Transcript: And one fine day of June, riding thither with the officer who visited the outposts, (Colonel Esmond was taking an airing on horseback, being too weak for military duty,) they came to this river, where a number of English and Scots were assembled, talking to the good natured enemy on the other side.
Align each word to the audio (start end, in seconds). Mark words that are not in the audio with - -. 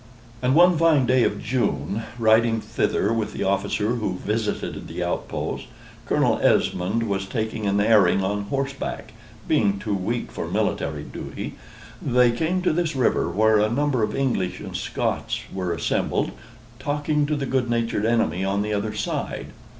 And 0.41 0.55
one 0.55 0.79
fine 0.79 1.05
day 1.05 1.23
of 1.23 1.43
June, 1.43 2.01
riding 2.17 2.59
thither 2.59 3.13
with 3.13 3.33
the 3.33 3.43
officer 3.43 3.97
who 3.97 4.15
visited 4.15 4.87
the 4.87 5.03
outposts, 5.03 5.67
(Colonel 6.07 6.39
Esmond 6.39 7.03
was 7.07 7.27
taking 7.27 7.67
an 7.67 7.79
airing 7.79 8.23
on 8.23 8.45
horseback, 8.45 9.13
being 9.47 9.77
too 9.77 9.93
weak 9.93 10.31
for 10.31 10.47
military 10.47 11.03
duty,) 11.03 11.53
they 12.01 12.31
came 12.31 12.63
to 12.63 12.73
this 12.73 12.95
river, 12.95 13.29
where 13.29 13.59
a 13.59 13.69
number 13.69 14.01
of 14.01 14.15
English 14.15 14.59
and 14.59 14.75
Scots 14.75 15.41
were 15.53 15.71
assembled, 15.71 16.31
talking 16.79 17.27
to 17.27 17.35
the 17.35 17.45
good 17.45 17.69
natured 17.69 18.03
enemy 18.07 18.43
on 18.43 18.63
the 18.63 18.73
other 18.73 18.95
side. 18.95 19.49